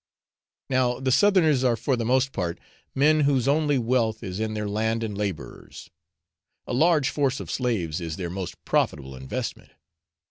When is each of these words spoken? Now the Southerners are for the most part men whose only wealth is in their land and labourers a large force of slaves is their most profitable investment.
Now 0.67 0.99
the 0.99 1.11
Southerners 1.11 1.63
are 1.63 1.75
for 1.75 1.95
the 1.95 2.05
most 2.05 2.31
part 2.31 2.59
men 2.95 3.19
whose 3.19 3.47
only 3.47 3.77
wealth 3.77 4.23
is 4.23 4.39
in 4.39 4.55
their 4.55 4.67
land 4.67 5.03
and 5.03 5.15
labourers 5.15 5.91
a 6.65 6.73
large 6.73 7.09
force 7.09 7.39
of 7.39 7.51
slaves 7.51 8.01
is 8.01 8.15
their 8.17 8.31
most 8.31 8.65
profitable 8.65 9.15
investment. 9.15 9.69